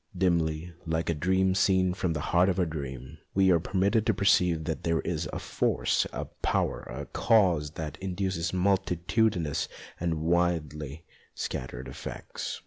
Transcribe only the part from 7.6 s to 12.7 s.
that induces multitudinous and widely scattered effects.